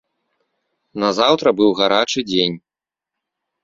Назаўтра 1.05 1.47
быў 1.61 1.71
гарачы 1.83 2.19
дзень. 2.35 2.57